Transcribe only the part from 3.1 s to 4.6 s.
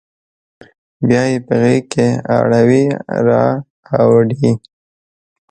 را اوړي